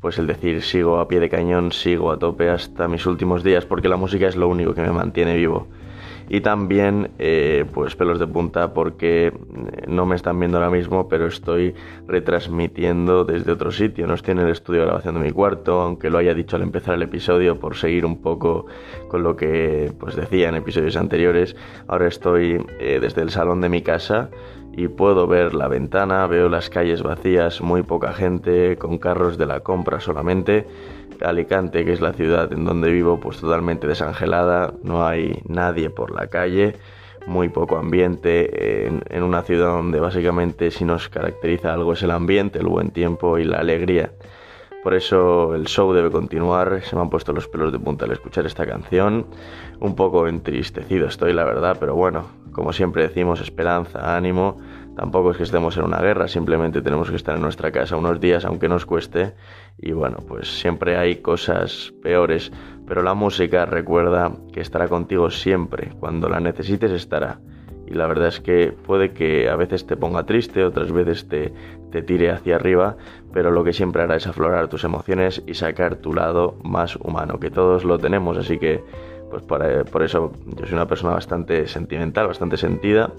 Pues 0.00 0.18
el 0.18 0.26
decir 0.26 0.62
sigo 0.62 1.00
a 1.00 1.08
pie 1.08 1.20
de 1.20 1.28
cañón, 1.28 1.72
sigo 1.72 2.10
a 2.10 2.18
tope 2.18 2.48
hasta 2.48 2.88
mis 2.88 3.04
últimos 3.04 3.42
días, 3.42 3.66
porque 3.66 3.88
la 3.88 3.96
música 3.96 4.26
es 4.26 4.36
lo 4.36 4.48
único 4.48 4.72
que 4.72 4.82
me 4.82 4.92
mantiene 4.92 5.36
vivo 5.36 5.68
y 6.28 6.40
también 6.40 7.10
eh, 7.18 7.64
pues 7.72 7.96
pelos 7.96 8.18
de 8.18 8.26
punta 8.26 8.72
porque 8.74 9.26
eh, 9.26 9.32
no 9.86 10.06
me 10.06 10.16
están 10.16 10.38
viendo 10.38 10.58
ahora 10.58 10.70
mismo 10.70 11.08
pero 11.08 11.26
estoy 11.26 11.74
retransmitiendo 12.06 13.24
desde 13.24 13.52
otro 13.52 13.70
sitio. 13.70 14.06
No 14.06 14.14
estoy 14.14 14.32
en 14.32 14.40
el 14.40 14.50
estudio 14.50 14.80
de 14.80 14.86
grabación 14.86 15.14
de 15.14 15.20
mi 15.20 15.32
cuarto 15.32 15.80
aunque 15.80 16.10
lo 16.10 16.18
haya 16.18 16.34
dicho 16.34 16.56
al 16.56 16.62
empezar 16.62 16.94
el 16.94 17.02
episodio 17.02 17.58
por 17.58 17.76
seguir 17.76 18.04
un 18.04 18.20
poco 18.20 18.66
con 19.08 19.22
lo 19.22 19.36
que 19.36 19.92
pues 19.98 20.16
decía 20.16 20.48
en 20.48 20.56
episodios 20.56 20.96
anteriores. 20.96 21.56
Ahora 21.86 22.08
estoy 22.08 22.64
eh, 22.78 22.98
desde 23.00 23.22
el 23.22 23.30
salón 23.30 23.60
de 23.60 23.68
mi 23.68 23.82
casa 23.82 24.30
y 24.78 24.86
puedo 24.86 25.26
ver 25.26 25.54
la 25.54 25.66
ventana 25.66 26.26
veo 26.28 26.48
las 26.48 26.70
calles 26.70 27.02
vacías 27.02 27.60
muy 27.60 27.82
poca 27.82 28.12
gente 28.12 28.76
con 28.76 28.98
carros 28.98 29.36
de 29.36 29.46
la 29.46 29.60
compra 29.60 29.98
solamente 30.00 30.66
Alicante, 31.20 31.84
que 31.84 31.92
es 31.92 32.00
la 32.00 32.12
ciudad 32.12 32.52
en 32.52 32.64
donde 32.64 32.90
vivo, 32.90 33.18
pues 33.18 33.40
totalmente 33.40 33.86
desangelada, 33.86 34.72
no 34.82 35.06
hay 35.06 35.40
nadie 35.48 35.90
por 35.90 36.12
la 36.12 36.28
calle, 36.28 36.76
muy 37.26 37.48
poco 37.48 37.76
ambiente, 37.76 38.86
en, 38.86 39.22
una 39.22 39.42
ciudad 39.42 39.68
donde 39.68 40.00
básicamente 40.00 40.70
si 40.70 40.84
nos 40.84 41.08
caracteriza 41.08 41.74
algo 41.74 41.92
es 41.92 42.02
el 42.02 42.12
ambiente, 42.12 42.60
el 42.60 42.66
buen 42.66 42.90
tiempo 42.90 43.38
y 43.38 43.44
la 43.44 43.58
alegría. 43.58 44.12
Por 44.82 44.94
eso 44.94 45.54
el 45.54 45.66
show 45.66 45.92
debe 45.92 46.10
continuar, 46.10 46.82
se 46.84 46.94
me 46.96 47.02
han 47.02 47.10
puesto 47.10 47.32
los 47.32 47.48
pelos 47.48 47.72
de 47.72 47.78
punta 47.78 48.04
al 48.04 48.12
escuchar 48.12 48.46
esta 48.46 48.64
canción, 48.64 49.26
un 49.80 49.96
poco 49.96 50.28
entristecido 50.28 51.06
estoy 51.06 51.32
la 51.32 51.44
verdad, 51.44 51.76
pero 51.78 51.94
bueno, 51.94 52.26
como 52.52 52.72
siempre 52.72 53.02
decimos, 53.02 53.40
esperanza, 53.40 54.16
ánimo, 54.16 54.58
Tampoco 54.98 55.30
es 55.30 55.36
que 55.36 55.44
estemos 55.44 55.76
en 55.76 55.84
una 55.84 56.00
guerra, 56.00 56.26
simplemente 56.26 56.82
tenemos 56.82 57.08
que 57.08 57.14
estar 57.14 57.36
en 57.36 57.42
nuestra 57.42 57.70
casa 57.70 57.94
unos 57.94 58.18
días, 58.18 58.44
aunque 58.44 58.68
nos 58.68 58.84
cueste. 58.84 59.32
Y 59.78 59.92
bueno, 59.92 60.16
pues 60.26 60.58
siempre 60.58 60.96
hay 60.96 61.22
cosas 61.22 61.94
peores, 62.02 62.50
pero 62.84 63.04
la 63.04 63.14
música 63.14 63.64
recuerda 63.64 64.32
que 64.52 64.60
estará 64.60 64.88
contigo 64.88 65.30
siempre. 65.30 65.92
Cuando 66.00 66.28
la 66.28 66.40
necesites 66.40 66.90
estará. 66.90 67.38
Y 67.90 67.94
la 67.94 68.06
verdad 68.06 68.28
es 68.28 68.40
que 68.40 68.72
puede 68.72 69.12
que 69.12 69.48
a 69.48 69.56
veces 69.56 69.86
te 69.86 69.96
ponga 69.96 70.24
triste, 70.24 70.64
otras 70.64 70.92
veces 70.92 71.26
te, 71.28 71.52
te 71.90 72.02
tire 72.02 72.30
hacia 72.30 72.56
arriba, 72.56 72.96
pero 73.32 73.50
lo 73.50 73.64
que 73.64 73.72
siempre 73.72 74.02
hará 74.02 74.16
es 74.16 74.26
aflorar 74.26 74.68
tus 74.68 74.84
emociones 74.84 75.42
y 75.46 75.54
sacar 75.54 75.96
tu 75.96 76.12
lado 76.12 76.56
más 76.62 76.96
humano, 76.96 77.40
que 77.40 77.50
todos 77.50 77.84
lo 77.84 77.98
tenemos, 77.98 78.36
así 78.36 78.58
que 78.58 78.82
pues 79.30 79.42
por, 79.42 79.84
por 79.86 80.02
eso 80.02 80.32
yo 80.46 80.66
soy 80.66 80.74
una 80.74 80.86
persona 80.86 81.14
bastante 81.14 81.66
sentimental, 81.66 82.26
bastante 82.26 82.56
sentida 82.56 83.10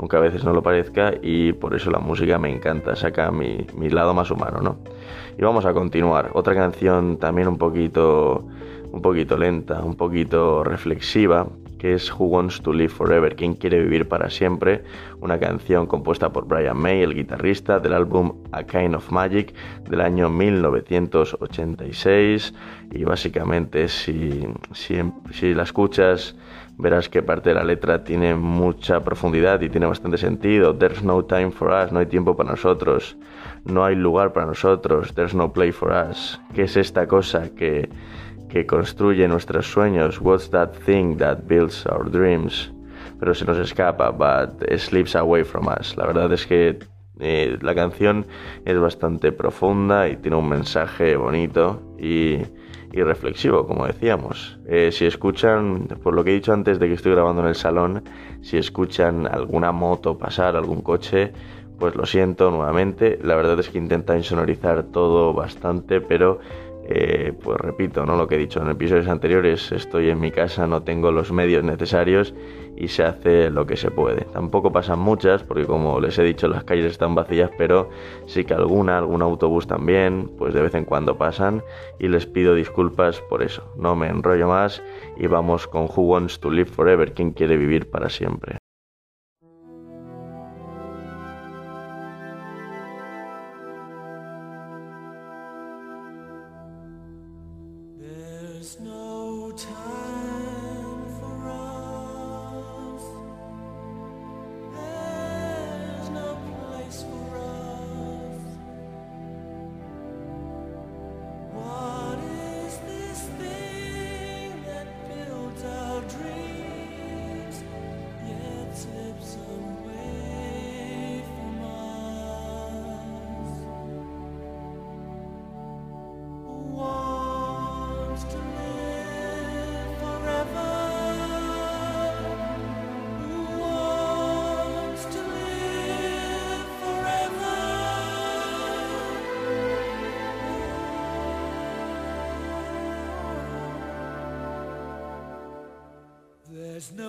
aunque 0.00 0.16
a 0.16 0.20
veces 0.20 0.44
no 0.44 0.54
lo 0.54 0.62
parezca, 0.62 1.12
y 1.20 1.52
por 1.52 1.74
eso 1.74 1.90
la 1.90 1.98
música 1.98 2.38
me 2.38 2.50
encanta, 2.50 2.96
saca 2.96 3.30
mi, 3.30 3.66
mi 3.76 3.90
lado 3.90 4.14
más 4.14 4.30
humano, 4.30 4.60
¿no? 4.62 4.78
Y 5.36 5.42
vamos 5.42 5.66
a 5.66 5.74
continuar. 5.74 6.30
Otra 6.32 6.54
canción 6.54 7.18
también 7.18 7.48
un 7.48 7.58
poquito, 7.58 8.46
un 8.92 9.02
poquito 9.02 9.36
lenta, 9.36 9.82
un 9.84 9.96
poquito 9.96 10.64
reflexiva, 10.64 11.46
que 11.80 11.94
es 11.94 12.12
Who 12.12 12.26
Wants 12.26 12.60
to 12.60 12.74
Live 12.74 12.90
Forever, 12.90 13.34
¿Quién 13.34 13.54
quiere 13.54 13.80
vivir 13.80 14.06
para 14.06 14.28
siempre? 14.28 14.84
Una 15.20 15.40
canción 15.40 15.86
compuesta 15.86 16.30
por 16.30 16.46
Brian 16.46 16.76
May, 16.76 17.00
el 17.00 17.14
guitarrista 17.14 17.80
del 17.80 17.94
álbum 17.94 18.34
A 18.52 18.64
Kind 18.64 18.94
of 18.94 19.10
Magic 19.10 19.54
del 19.88 20.02
año 20.02 20.28
1986 20.28 22.52
y 22.92 23.04
básicamente 23.04 23.88
si, 23.88 24.46
si, 24.72 25.54
la 25.54 25.62
escuchas 25.62 26.36
verás 26.76 27.08
que 27.08 27.22
parte 27.22 27.48
de 27.48 27.54
la 27.54 27.64
letra 27.64 28.04
tiene 28.04 28.34
mucha 28.34 29.02
profundidad 29.02 29.62
y 29.62 29.70
tiene 29.70 29.86
bastante 29.86 30.18
sentido. 30.18 30.76
There's 30.76 31.02
no 31.02 31.24
time 31.24 31.50
for 31.50 31.72
us, 31.72 31.92
no 31.92 32.00
hay 32.00 32.06
tiempo 32.06 32.36
para 32.36 32.50
nosotros, 32.50 33.16
no 33.64 33.86
hay 33.86 33.96
lugar 33.96 34.34
para 34.34 34.44
nosotros, 34.44 35.14
there's 35.14 35.34
no 35.34 35.50
play 35.50 35.72
for 35.72 35.92
us. 35.92 36.38
¿Qué 36.54 36.64
es 36.64 36.76
esta 36.76 37.06
cosa 37.06 37.54
que, 37.54 37.88
que 38.50 38.66
construye 38.66 39.26
nuestros 39.28 39.66
sueños? 39.66 40.20
What's 40.20 40.50
that 40.50 40.72
thing 40.84 41.16
that 41.18 41.46
builds 41.46 41.86
our 41.86 42.10
dreams? 42.10 42.70
Pero 43.18 43.34
se 43.34 43.44
nos 43.44 43.58
escapa, 43.58 44.10
but 44.10 44.62
slips 44.78 45.14
away 45.14 45.44
from 45.44 45.68
us. 45.68 45.96
La 45.96 46.06
verdad 46.06 46.32
es 46.32 46.46
que 46.46 46.78
eh, 47.20 47.58
la 47.62 47.74
canción 47.74 48.26
es 48.64 48.78
bastante 48.78 49.32
profunda 49.32 50.08
y 50.08 50.16
tiene 50.16 50.36
un 50.36 50.48
mensaje 50.48 51.16
bonito 51.16 51.82
y 51.98 52.38
y 52.92 53.02
reflexivo, 53.02 53.66
como 53.66 53.86
decíamos. 53.86 54.58
Eh, 54.66 54.90
si 54.92 55.06
escuchan, 55.06 55.86
por 56.02 56.14
lo 56.14 56.24
que 56.24 56.30
he 56.30 56.34
dicho 56.34 56.52
antes 56.52 56.78
de 56.78 56.88
que 56.88 56.94
estoy 56.94 57.12
grabando 57.12 57.42
en 57.42 57.48
el 57.48 57.54
salón, 57.54 58.02
si 58.42 58.56
escuchan 58.56 59.26
alguna 59.26 59.72
moto 59.72 60.18
pasar, 60.18 60.56
algún 60.56 60.82
coche, 60.82 61.32
pues 61.78 61.94
lo 61.94 62.04
siento 62.04 62.50
nuevamente. 62.50 63.18
La 63.22 63.36
verdad 63.36 63.58
es 63.60 63.68
que 63.68 63.78
intenta 63.78 64.16
insonorizar 64.16 64.84
todo 64.84 65.32
bastante, 65.32 66.00
pero 66.00 66.40
eh, 66.92 67.32
pues 67.40 67.56
repito, 67.58 68.04
¿no? 68.04 68.16
Lo 68.16 68.26
que 68.26 68.34
he 68.34 68.38
dicho 68.38 68.60
en 68.60 68.68
episodios 68.68 69.06
anteriores, 69.06 69.70
estoy 69.70 70.10
en 70.10 70.18
mi 70.18 70.32
casa, 70.32 70.66
no 70.66 70.82
tengo 70.82 71.12
los 71.12 71.30
medios 71.30 71.62
necesarios 71.62 72.34
y 72.76 72.88
se 72.88 73.04
hace 73.04 73.48
lo 73.48 73.64
que 73.64 73.76
se 73.76 73.92
puede. 73.92 74.24
Tampoco 74.32 74.72
pasan 74.72 74.98
muchas, 74.98 75.44
porque 75.44 75.66
como 75.66 76.00
les 76.00 76.18
he 76.18 76.24
dicho, 76.24 76.48
las 76.48 76.64
calles 76.64 76.86
están 76.86 77.14
vacías, 77.14 77.50
pero 77.56 77.90
sí 78.26 78.42
que 78.42 78.54
alguna, 78.54 78.98
algún 78.98 79.22
autobús 79.22 79.68
también, 79.68 80.32
pues 80.36 80.52
de 80.52 80.62
vez 80.62 80.74
en 80.74 80.84
cuando 80.84 81.16
pasan 81.16 81.62
y 82.00 82.08
les 82.08 82.26
pido 82.26 82.56
disculpas 82.56 83.20
por 83.20 83.44
eso. 83.44 83.62
No 83.76 83.94
me 83.94 84.08
enrollo 84.08 84.48
más 84.48 84.82
y 85.16 85.28
vamos 85.28 85.68
con 85.68 85.82
Who 85.84 86.02
Wants 86.02 86.40
to 86.40 86.50
Live 86.50 86.70
Forever, 86.70 87.12
quien 87.12 87.30
quiere 87.30 87.56
vivir 87.56 87.88
para 87.88 88.08
siempre. 88.08 88.59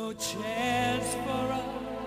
No 0.01 0.11
chance 0.13 1.13
for 1.13 1.53
us. 1.53 2.00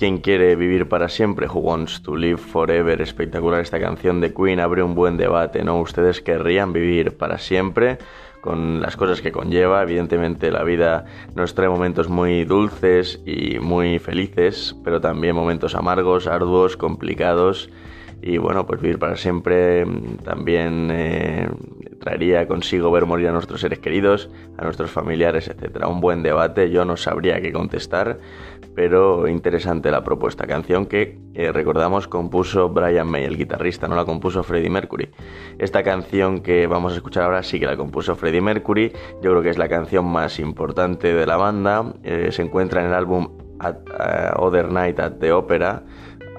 ¿Quién 0.00 0.16
quiere 0.16 0.56
vivir 0.56 0.88
para 0.88 1.10
siempre? 1.10 1.46
Who 1.46 1.58
wants 1.58 2.00
to 2.00 2.16
live 2.16 2.38
forever? 2.38 3.02
Espectacular 3.02 3.60
esta 3.60 3.78
canción 3.78 4.22
de 4.22 4.32
Queen, 4.32 4.58
abre 4.58 4.82
un 4.82 4.94
buen 4.94 5.18
debate, 5.18 5.62
¿no? 5.62 5.78
¿Ustedes 5.78 6.22
querrían 6.22 6.72
vivir 6.72 7.18
para 7.18 7.36
siempre? 7.36 7.98
con 8.40 8.80
las 8.80 8.96
cosas 8.96 9.20
que 9.20 9.30
conlleva. 9.30 9.82
Evidentemente 9.82 10.50
la 10.50 10.64
vida 10.64 11.04
nos 11.34 11.54
trae 11.54 11.68
momentos 11.68 12.08
muy 12.08 12.44
dulces 12.44 13.20
y 13.26 13.58
muy 13.58 13.98
felices, 13.98 14.74
pero 14.82 15.02
también 15.02 15.36
momentos 15.36 15.74
amargos, 15.74 16.26
arduos, 16.26 16.78
complicados 16.78 17.68
y 18.22 18.38
bueno, 18.38 18.66
pues 18.66 18.80
vivir 18.80 18.98
para 18.98 19.16
siempre 19.16 19.84
mm, 19.84 20.16
también 20.24 20.88
eh, 20.90 21.48
traería 22.00 22.48
consigo 22.48 22.90
ver 22.90 23.06
morir 23.06 23.28
a 23.28 23.32
nuestros 23.32 23.60
seres 23.60 23.78
queridos, 23.78 24.30
a 24.58 24.64
nuestros 24.64 24.90
familiares, 24.90 25.48
etcétera. 25.48 25.86
Un 25.86 26.00
buen 26.00 26.22
debate, 26.22 26.70
yo 26.70 26.84
no 26.84 26.96
sabría 26.96 27.40
qué 27.40 27.52
contestar, 27.52 28.18
pero 28.74 29.28
interesante 29.28 29.90
la 29.90 30.02
propuesta. 30.02 30.46
Canción 30.46 30.86
que 30.86 31.18
eh, 31.34 31.52
recordamos 31.52 32.08
compuso 32.08 32.70
Brian 32.70 33.06
May, 33.06 33.24
el 33.24 33.36
guitarrista, 33.36 33.86
no 33.86 33.94
la 33.94 34.04
compuso 34.04 34.42
Freddie 34.42 34.70
Mercury. 34.70 35.10
Esta 35.58 35.82
canción 35.82 36.40
que 36.40 36.66
vamos 36.66 36.94
a 36.94 36.96
escuchar 36.96 37.24
ahora 37.24 37.42
sí 37.42 37.60
que 37.60 37.66
la 37.66 37.76
compuso 37.76 38.16
Freddie 38.16 38.40
Mercury. 38.40 38.92
Yo 39.22 39.30
creo 39.30 39.42
que 39.42 39.50
es 39.50 39.58
la 39.58 39.68
canción 39.68 40.06
más 40.06 40.40
importante 40.40 41.12
de 41.12 41.26
la 41.26 41.36
banda. 41.36 41.92
Eh, 42.02 42.28
se 42.32 42.42
encuentra 42.42 42.80
en 42.80 42.88
el 42.88 42.94
álbum 42.94 43.28
Other 44.36 44.72
Night 44.72 44.98
at 44.98 45.18
the 45.20 45.32
Opera 45.32 45.82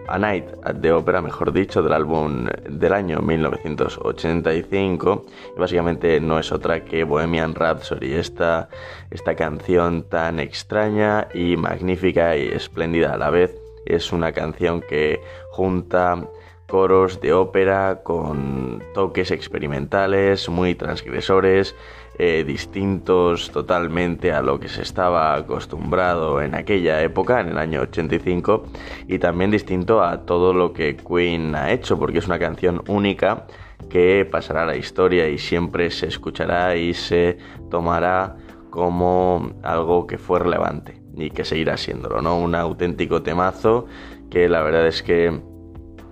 a 0.08 0.18
Night 0.18 0.46
at 0.64 0.82
the 0.82 0.92
Opera, 0.92 1.22
mejor 1.22 1.54
dicho, 1.54 1.82
del 1.82 1.94
álbum 1.94 2.48
del 2.70 2.94
año 2.94 3.20
1985. 3.20 5.26
Y 5.56 5.60
básicamente 5.60 6.20
no 6.20 6.40
es 6.40 6.52
otra 6.52 6.84
que 6.84 7.04
Bohemian 7.04 7.56
Rhapsody, 7.56 8.14
esta, 8.14 8.70
esta 9.10 9.36
canción 9.36 10.04
tan 10.04 10.40
extraña 10.40 11.28
y 11.34 11.58
magnífica 11.58 12.38
y 12.38 12.48
espléndida 12.48 13.14
a 13.14 13.18
la 13.18 13.30
vez. 13.30 13.56
Es 13.86 14.12
una 14.12 14.32
canción 14.32 14.82
que 14.82 15.22
junta 15.52 16.28
coros 16.72 17.20
de 17.20 17.34
ópera 17.34 18.00
con 18.02 18.82
toques 18.94 19.30
experimentales, 19.32 20.48
muy 20.48 20.74
transgresores, 20.74 21.76
eh, 22.18 22.44
distintos 22.46 23.52
totalmente 23.52 24.32
a 24.32 24.42
lo 24.42 24.60
que 24.60 24.68
se 24.68 24.82
estaba 24.82 25.34
acostumbrado 25.34 26.42
en 26.42 26.56
aquella 26.56 27.02
época, 27.02 27.40
en 27.40 27.50
el 27.50 27.58
año 27.58 27.82
85, 27.82 28.66
y 29.08 29.20
también 29.20 29.52
distinto 29.52 30.04
a 30.04 30.26
todo 30.26 30.54
lo 30.54 30.74
que 30.74 30.98
Queen 30.98 31.56
ha 31.56 31.72
hecho, 31.72 31.98
porque 31.98 32.20
es 32.20 32.28
una 32.28 32.40
canción 32.40 32.84
única 32.88 33.48
que 33.90 34.28
pasará 34.30 34.64
a 34.64 34.66
la 34.66 34.76
historia 34.76 35.28
y 35.30 35.38
siempre 35.38 35.90
se 35.90 36.08
escuchará 36.08 36.76
y 36.76 36.94
se 36.94 37.38
tomará 37.70 38.36
como 38.70 39.52
algo 39.64 40.08
que 40.08 40.18
fue 40.18 40.40
relevante 40.40 41.02
y 41.16 41.30
que 41.30 41.44
seguirá 41.44 41.78
siéndolo, 41.78 42.22
¿no? 42.22 42.38
Un 42.38 42.56
auténtico 42.56 43.22
temazo 43.22 43.86
que 44.30 44.48
la 44.48 44.62
verdad 44.62 44.88
es 44.88 45.04
que 45.04 45.42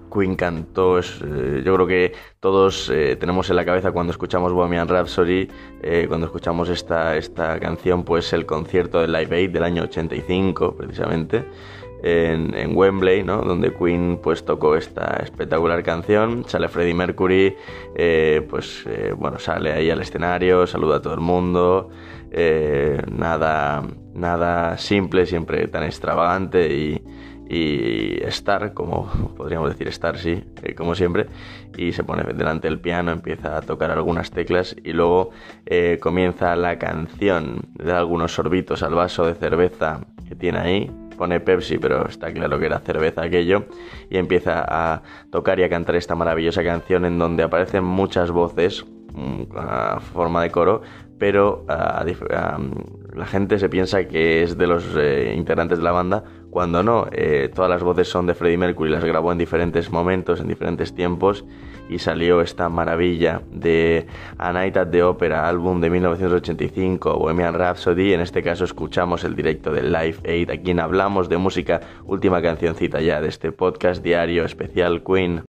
Queen 0.09 0.35
cantó, 0.35 0.99
eh, 0.99 1.61
yo 1.63 1.75
creo 1.75 1.87
que 1.87 2.13
todos 2.39 2.89
eh, 2.89 3.15
tenemos 3.19 3.49
en 3.49 3.55
la 3.55 3.65
cabeza 3.65 3.91
cuando 3.91 4.11
escuchamos 4.11 4.53
Bohemian 4.53 4.87
Rhapsody, 4.87 5.47
eh, 5.81 6.05
cuando 6.07 6.27
escuchamos 6.27 6.69
esta, 6.69 7.15
esta 7.15 7.59
canción, 7.59 8.03
pues 8.03 8.33
el 8.33 8.45
concierto 8.45 9.01
del 9.01 9.11
Live 9.11 9.35
Aid 9.35 9.51
del 9.51 9.63
año 9.63 9.83
85, 9.83 10.75
precisamente, 10.75 11.45
en, 12.01 12.77
Wembley, 12.77 13.23
¿no? 13.23 13.41
donde 13.41 13.73
Queen 13.73 14.19
pues 14.23 14.45
tocó 14.45 14.75
esta 14.75 15.17
espectacular 15.21 15.83
canción, 15.83 16.45
sale 16.47 16.69
Freddie 16.69 16.93
Mercury, 16.93 17.55
pues 18.49 18.85
bueno, 19.17 19.37
sale 19.37 19.73
ahí 19.73 19.89
al 19.89 19.99
escenario, 19.99 20.65
saluda 20.65 20.97
a 20.97 21.01
todo 21.01 21.13
el 21.15 21.19
mundo, 21.19 21.89
nada, 23.11 23.83
nada 24.13 24.77
simple, 24.77 25.25
siempre 25.25 25.67
tan 25.67 25.83
extravagante 25.83 26.73
y 26.73 27.03
y 27.49 28.23
estar, 28.23 28.73
como 28.73 29.07
podríamos 29.35 29.69
decir 29.69 29.88
estar, 29.88 30.17
sí, 30.17 30.43
eh, 30.62 30.75
como 30.75 30.93
siempre, 30.93 31.25
y 31.75 31.91
se 31.91 32.03
pone 32.03 32.23
delante 32.33 32.67
del 32.67 32.79
piano, 32.79 33.12
empieza 33.12 33.57
a 33.57 33.62
tocar 33.62 33.89
algunas 33.89 34.29
teclas 34.29 34.75
y 34.83 34.93
luego 34.93 35.31
eh, 35.65 35.97
comienza 35.99 36.55
la 36.55 36.77
canción, 36.77 37.62
da 37.73 37.97
algunos 37.97 38.33
sorbitos 38.33 38.83
al 38.83 38.93
vaso 38.93 39.25
de 39.25 39.33
cerveza 39.33 40.01
que 40.27 40.35
tiene 40.35 40.59
ahí, 40.59 40.91
pone 41.17 41.39
Pepsi, 41.39 41.79
pero 41.79 42.07
está 42.07 42.31
claro 42.31 42.59
que 42.59 42.67
era 42.67 42.79
cerveza 42.79 43.23
aquello, 43.23 43.65
y 44.09 44.17
empieza 44.17 44.63
a 44.67 45.01
tocar 45.31 45.59
y 45.59 45.63
a 45.63 45.69
cantar 45.69 45.95
esta 45.95 46.15
maravillosa 46.15 46.63
canción 46.63 47.03
en 47.03 47.17
donde 47.17 47.43
aparecen 47.43 47.83
muchas 47.83 48.29
voces 48.29 48.85
mm, 49.13 49.57
a 49.57 49.99
forma 49.99 50.43
de 50.43 50.51
coro, 50.51 50.81
pero 51.17 51.65
la 51.67 53.25
gente 53.25 53.59
se 53.59 53.69
piensa 53.69 54.07
que 54.07 54.41
es 54.43 54.57
de 54.57 54.65
los 54.65 54.85
eh, 54.95 55.33
integrantes 55.35 55.79
de 55.79 55.83
la 55.83 55.91
banda, 55.91 56.23
cuando 56.49 56.83
no, 56.83 57.07
eh, 57.12 57.51
todas 57.53 57.69
las 57.69 57.83
voces 57.83 58.07
son 58.07 58.25
de 58.25 58.33
Freddie 58.33 58.57
Mercury, 58.57 58.89
las 58.89 59.03
grabó 59.03 59.31
en 59.31 59.38
diferentes 59.38 59.91
momentos, 59.91 60.39
en 60.39 60.47
diferentes 60.47 60.93
tiempos 60.93 61.45
y 61.89 61.99
salió 61.99 62.41
esta 62.41 62.69
maravilla 62.69 63.41
de 63.51 64.05
A 64.38 64.53
Night 64.53 64.77
at 64.77 64.89
the 64.89 65.03
Opera, 65.03 65.47
álbum 65.47 65.81
de 65.81 65.89
1985, 65.89 67.17
Bohemian 67.17 67.55
Rhapsody. 67.55 68.13
En 68.13 68.21
este 68.21 68.43
caso 68.43 68.63
escuchamos 68.63 69.23
el 69.23 69.35
directo 69.35 69.71
de 69.71 69.83
Live 69.83 70.17
Aid, 70.25 70.51
a 70.51 70.57
quien 70.57 70.79
hablamos 70.79 71.29
de 71.29 71.38
música, 71.38 71.81
última 72.05 72.41
cancioncita 72.41 73.01
ya 73.01 73.21
de 73.21 73.29
este 73.29 73.51
podcast 73.51 74.03
diario 74.03 74.45
especial 74.45 75.03
Queen. 75.03 75.43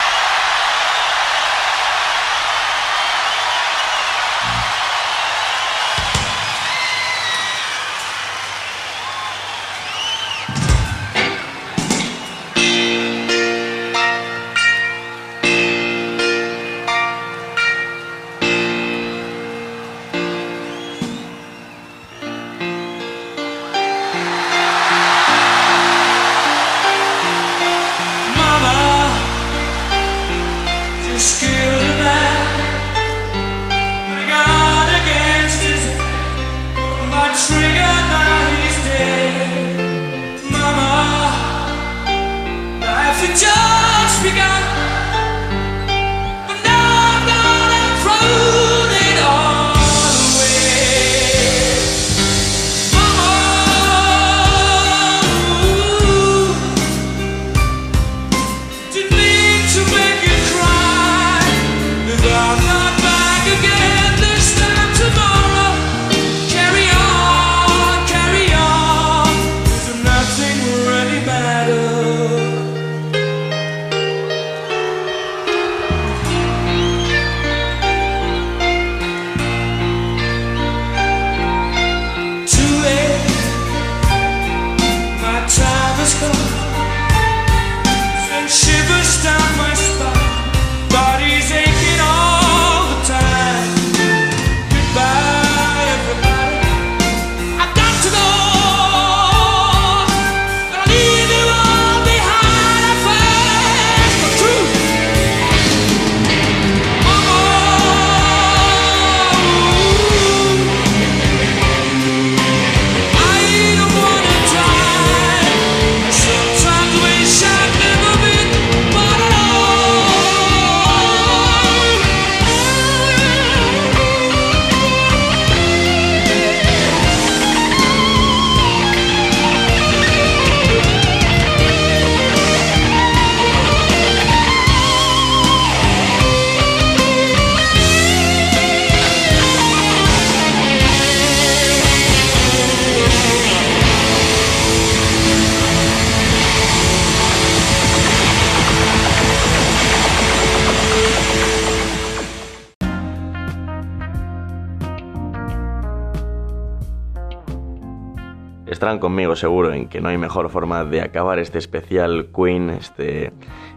Conmigo 159.01 159.37
seguro 159.37 159.73
en 159.73 159.89
que 159.89 160.01
no 160.01 160.09
hay 160.09 160.19
mejor 160.19 160.51
forma 160.51 160.85
de 160.85 161.01
acabar 161.01 161.39
este 161.39 161.59
especial 161.59 162.29
Queen, 162.35 162.71
este, 162.71 163.33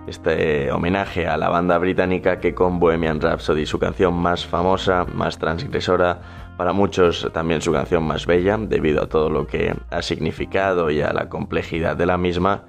este 0.07 0.71
homenaje 0.71 1.27
a 1.27 1.37
la 1.37 1.49
banda 1.49 1.77
británica 1.77 2.39
que 2.39 2.53
con 2.53 2.79
Bohemian 2.79 3.21
Rhapsody, 3.21 3.65
su 3.65 3.79
canción 3.79 4.13
más 4.13 4.45
famosa, 4.45 5.05
más 5.13 5.37
transgresora, 5.37 6.21
para 6.57 6.73
muchos 6.73 7.29
también 7.33 7.61
su 7.61 7.71
canción 7.71 8.03
más 8.03 8.25
bella, 8.25 8.57
debido 8.57 9.03
a 9.03 9.07
todo 9.07 9.29
lo 9.29 9.47
que 9.47 9.73
ha 9.89 10.01
significado 10.01 10.91
y 10.91 11.01
a 11.01 11.13
la 11.13 11.29
complejidad 11.29 11.95
de 11.95 12.05
la 12.05 12.17
misma. 12.17 12.65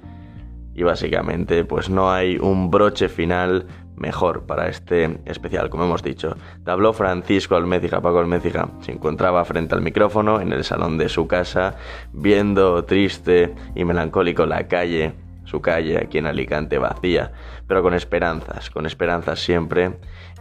Y 0.73 0.83
básicamente, 0.83 1.65
pues 1.65 1.89
no 1.89 2.11
hay 2.11 2.37
un 2.37 2.71
broche 2.71 3.07
final 3.07 3.67
mejor 4.03 4.45
para 4.45 4.67
este 4.67 5.17
especial, 5.23 5.69
como 5.69 5.85
hemos 5.85 6.03
dicho. 6.03 6.35
Habló 6.65 6.91
Francisco 6.91 7.55
Almécija, 7.55 8.01
Paco 8.01 8.19
Almécija. 8.19 8.67
Se 8.81 8.91
encontraba 8.91 9.45
frente 9.45 9.75
al 9.75 9.81
micrófono 9.81 10.41
en 10.41 10.51
el 10.51 10.65
salón 10.65 10.97
de 10.97 11.07
su 11.07 11.25
casa, 11.25 11.77
viendo 12.11 12.83
triste 12.83 13.55
y 13.75 13.85
melancólico 13.85 14.45
la 14.45 14.67
calle, 14.67 15.13
su 15.45 15.61
calle 15.61 15.97
aquí 15.97 16.17
en 16.17 16.25
Alicante 16.25 16.77
vacía, 16.79 17.31
pero 17.65 17.81
con 17.81 17.93
esperanzas, 17.93 18.69
con 18.69 18.85
esperanzas 18.85 19.39
siempre. 19.39 19.93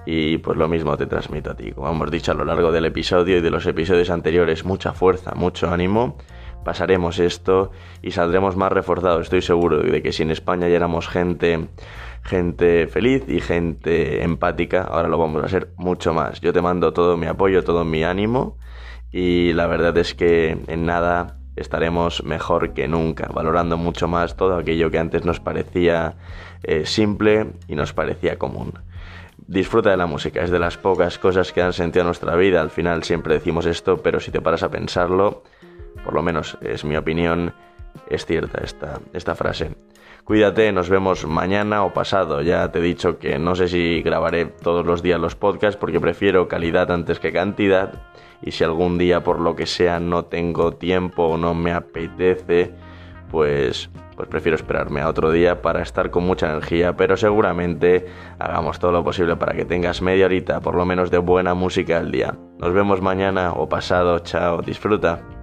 Y 0.06 0.38
pues 0.38 0.58
lo 0.58 0.66
mismo 0.66 0.96
te 0.96 1.06
transmito 1.06 1.52
a 1.52 1.54
ti. 1.54 1.70
Como 1.70 1.88
hemos 1.88 2.10
dicho 2.10 2.32
a 2.32 2.34
lo 2.34 2.44
largo 2.44 2.72
del 2.72 2.86
episodio 2.86 3.36
y 3.36 3.40
de 3.40 3.50
los 3.52 3.64
episodios 3.66 4.10
anteriores, 4.10 4.64
mucha 4.64 4.92
fuerza, 4.92 5.34
mucho 5.36 5.70
ánimo 5.70 6.16
pasaremos 6.62 7.18
esto 7.18 7.70
y 8.02 8.12
saldremos 8.12 8.56
más 8.56 8.72
reforzados. 8.72 9.22
Estoy 9.22 9.42
seguro 9.42 9.78
de 9.78 10.02
que 10.02 10.12
si 10.12 10.22
en 10.22 10.30
España 10.30 10.68
ya 10.68 10.76
éramos 10.76 11.08
gente 11.08 11.68
gente 12.22 12.86
feliz 12.86 13.24
y 13.28 13.40
gente 13.40 14.22
empática, 14.22 14.82
ahora 14.82 15.08
lo 15.08 15.18
vamos 15.18 15.42
a 15.42 15.46
hacer 15.46 15.72
mucho 15.76 16.14
más. 16.14 16.40
Yo 16.40 16.52
te 16.52 16.62
mando 16.62 16.92
todo 16.92 17.16
mi 17.16 17.26
apoyo, 17.26 17.64
todo 17.64 17.84
mi 17.84 18.04
ánimo 18.04 18.56
y 19.10 19.52
la 19.52 19.66
verdad 19.66 19.96
es 19.98 20.14
que 20.14 20.56
en 20.68 20.86
nada 20.86 21.38
estaremos 21.56 22.24
mejor 22.24 22.72
que 22.72 22.88
nunca, 22.88 23.28
valorando 23.32 23.76
mucho 23.76 24.08
más 24.08 24.36
todo 24.36 24.56
aquello 24.56 24.90
que 24.90 24.98
antes 24.98 25.24
nos 25.24 25.40
parecía 25.40 26.16
eh, 26.62 26.86
simple 26.86 27.52
y 27.68 27.74
nos 27.74 27.92
parecía 27.92 28.38
común. 28.38 28.72
Disfruta 29.46 29.90
de 29.90 29.96
la 29.96 30.06
música, 30.06 30.42
es 30.42 30.50
de 30.50 30.58
las 30.58 30.78
pocas 30.78 31.18
cosas 31.18 31.52
que 31.52 31.60
han 31.60 31.72
sentido 31.72 32.04
nuestra 32.04 32.36
vida, 32.36 32.62
al 32.62 32.70
final 32.70 33.02
siempre 33.02 33.34
decimos 33.34 33.66
esto, 33.66 33.98
pero 33.98 34.20
si 34.20 34.30
te 34.30 34.40
paras 34.40 34.62
a 34.62 34.70
pensarlo, 34.70 35.42
por 36.04 36.14
lo 36.14 36.22
menos 36.22 36.56
es 36.62 36.84
mi 36.84 36.96
opinión, 36.96 37.52
es 38.08 38.24
cierta 38.24 38.62
esta, 38.64 39.00
esta 39.12 39.34
frase. 39.34 39.74
Cuídate, 40.24 40.70
nos 40.70 40.88
vemos 40.88 41.26
mañana 41.26 41.84
o 41.84 41.92
pasado. 41.92 42.42
Ya 42.42 42.70
te 42.70 42.78
he 42.78 42.82
dicho 42.82 43.18
que 43.18 43.40
no 43.40 43.56
sé 43.56 43.66
si 43.66 44.02
grabaré 44.02 44.46
todos 44.46 44.86
los 44.86 45.02
días 45.02 45.18
los 45.18 45.34
podcasts 45.34 45.76
porque 45.76 45.98
prefiero 45.98 46.46
calidad 46.46 46.92
antes 46.92 47.18
que 47.18 47.32
cantidad. 47.32 48.02
Y 48.40 48.52
si 48.52 48.62
algún 48.62 48.98
día 48.98 49.24
por 49.24 49.40
lo 49.40 49.56
que 49.56 49.66
sea 49.66 49.98
no 49.98 50.26
tengo 50.26 50.72
tiempo 50.72 51.24
o 51.24 51.36
no 51.36 51.54
me 51.54 51.72
apetece, 51.72 52.72
pues 53.30 53.90
pues 54.14 54.28
prefiero 54.28 54.54
esperarme 54.54 55.00
a 55.00 55.08
otro 55.08 55.32
día 55.32 55.62
para 55.62 55.82
estar 55.82 56.10
con 56.10 56.24
mucha 56.24 56.50
energía, 56.50 56.94
pero 56.96 57.16
seguramente 57.16 58.06
hagamos 58.38 58.78
todo 58.78 58.92
lo 58.92 59.02
posible 59.02 59.36
para 59.36 59.54
que 59.54 59.64
tengas 59.64 60.02
media 60.02 60.26
horita 60.26 60.60
por 60.60 60.76
lo 60.76 60.84
menos 60.84 61.10
de 61.10 61.18
buena 61.18 61.54
música 61.54 61.98
al 61.98 62.12
día. 62.12 62.36
Nos 62.58 62.72
vemos 62.72 63.00
mañana 63.00 63.52
o 63.52 63.68
pasado, 63.68 64.20
chao, 64.20 64.62
disfruta. 64.62 65.41